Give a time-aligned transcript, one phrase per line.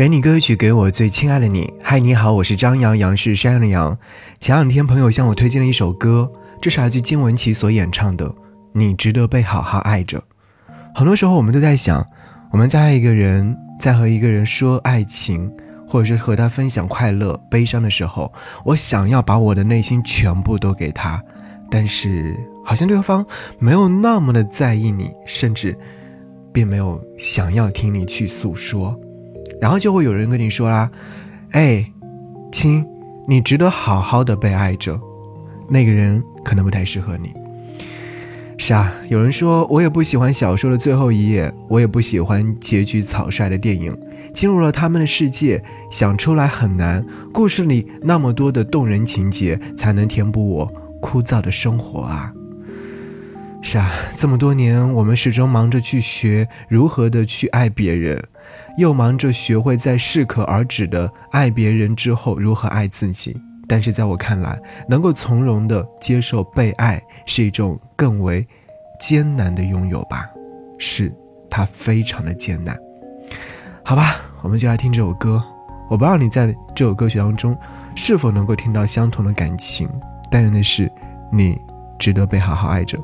[0.00, 1.70] 给你歌曲，给我最亲爱的你。
[1.82, 3.98] 嗨，你好，我是张扬，杨是山羊的羊。
[4.40, 8.26] 前两天朋友向我推荐了一首歌，这是来自金玟岐所演唱的
[8.72, 10.18] 《你值得被好好爱着》。
[10.94, 12.02] 很多时候我们都在想，
[12.50, 15.52] 我们在爱一个人，在和一个人说爱情，
[15.86, 18.32] 或者是和他分享快乐、悲伤的时候，
[18.64, 21.22] 我想要把我的内心全部都给他，
[21.70, 23.22] 但是好像对方
[23.58, 25.78] 没有那么的在意你，甚至
[26.54, 28.98] 并没有想要听你去诉说。
[29.58, 30.90] 然后就会有人跟你说啦
[31.52, 31.90] ：“哎，
[32.52, 32.84] 亲，
[33.26, 35.00] 你值得好好的被爱着。”
[35.72, 37.32] 那个人可能不太适合你。
[38.58, 43.96] 是啊，有人说我也不喜欢小说的最后一页，我也不喜欢结局草率的电影。
[44.34, 47.04] 进入了他们的世界，想出来很难。
[47.32, 52.32] 故事里那么多的动人情节，才能填补我枯燥的生活啊。
[53.62, 58.20] 是啊，这么多年，我们始终忙着去学如何的去爱别人，
[58.78, 63.36] 又忙着学会在适可而止的爱别人之后如何爱自己。
[63.68, 64.58] 但是在我看来，
[64.88, 68.44] 能够从容的接受被爱，是一种更为
[68.98, 70.28] 艰难的拥有吧。
[70.78, 71.14] 是，
[71.48, 72.76] 它非常的艰难。
[73.84, 75.40] 好吧，我们就来听这首歌。
[75.88, 77.56] 我不知道你在这首歌曲当中
[77.94, 79.88] 是否能够听到相同的感情，
[80.30, 80.90] 但愿的是
[81.32, 81.56] 你
[81.98, 82.98] 值得被好好爱着。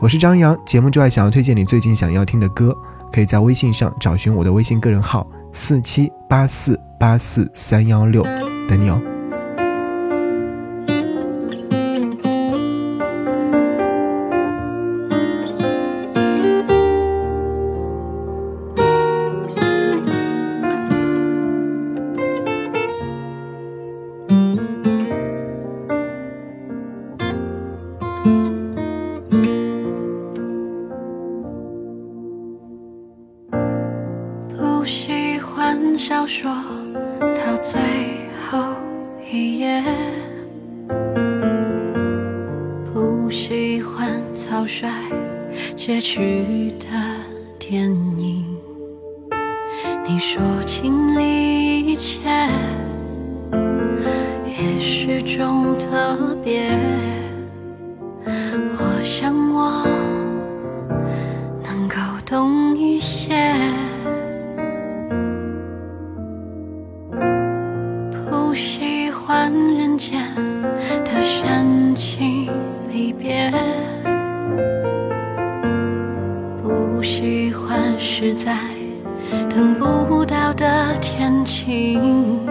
[0.00, 2.72] 我是张扬，节目之外想要推荐你最近想要听的歌，
[3.12, 8.22] 可以在微信上找寻我的微信个人号四七八四八四三幺六，
[8.68, 9.17] 等你哦。
[34.78, 36.48] 不喜欢小说
[37.20, 37.80] 到最
[38.48, 38.60] 后
[39.28, 39.82] 一页，
[42.94, 44.88] 不喜欢草率
[45.74, 46.86] 结局的
[47.58, 48.46] 电影。
[50.06, 52.30] 你说经历一切
[54.46, 56.70] 也是种特别，
[58.24, 59.34] 我想
[79.58, 82.46] 等不到的天晴，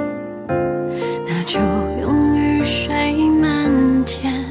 [1.25, 1.57] 那就
[2.01, 4.43] 用雨水漫天，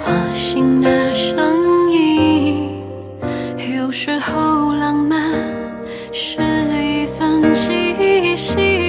[0.00, 2.82] 花心的声音，
[3.76, 5.32] 有时候浪漫
[6.10, 6.40] 是
[6.74, 8.88] 一份气息。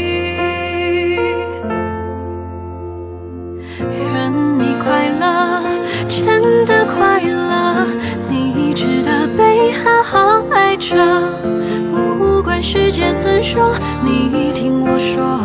[6.10, 7.86] 真的快乐，
[8.30, 11.09] 你值得被好好爱着。
[12.62, 15.40] 世界怎说，你听我说，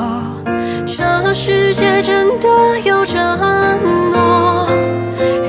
[0.87, 3.17] 这世界真的有承
[4.11, 4.69] 诺。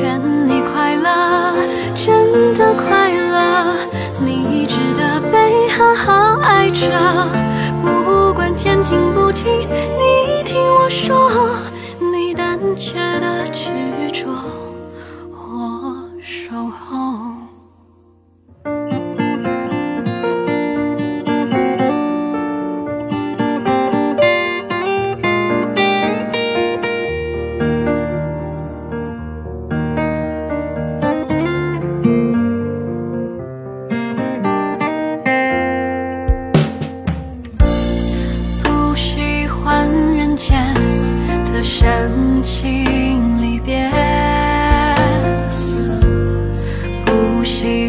[0.02, 1.56] 愿你快乐，
[1.96, 3.76] 真的快乐，
[4.20, 6.88] 你值得被好好爱着。
[7.84, 11.32] 不管天听不听，你听我说，
[12.00, 13.72] 你胆怯的执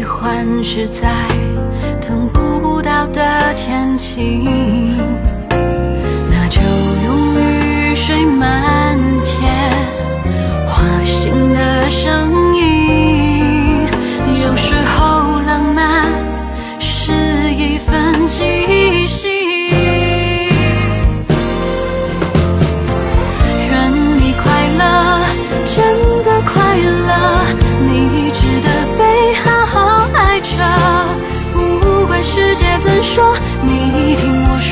[0.07, 1.09] 喜欢是在
[1.99, 4.95] 等不到的天晴，
[6.31, 6.61] 那就
[7.05, 8.86] 用雨水埋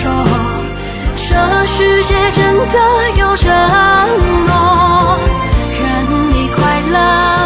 [0.05, 0.13] 说，
[1.15, 2.77] 这世界真的
[3.17, 3.49] 有承
[4.45, 5.17] 诺。
[5.79, 5.83] 愿
[6.31, 6.57] 你快
[6.91, 7.44] 乐，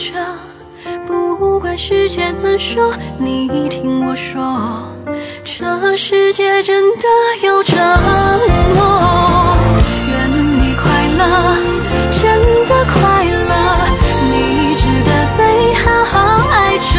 [0.00, 0.14] 着，
[1.06, 4.56] 不管世界怎说，你听我说，
[5.44, 7.06] 这世界真的
[7.44, 7.74] 有着
[8.76, 9.58] 我。
[10.08, 10.10] 愿
[10.56, 10.82] 你快
[11.18, 11.22] 乐，
[12.12, 12.24] 真
[12.66, 13.52] 的快乐，
[14.30, 15.40] 你值得被
[15.74, 16.14] 好好
[16.50, 16.92] 爱着。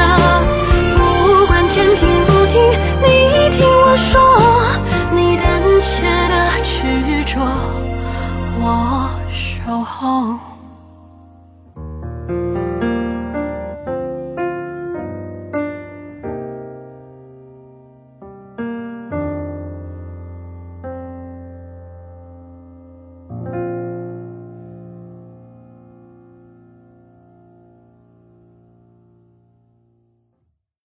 [0.95, 0.99] 不
[1.47, 2.61] 管天听不听，
[3.01, 4.21] 你听我说，
[5.11, 6.33] 你胆怯的
[6.63, 7.39] 执着，
[8.61, 10.37] 我守候。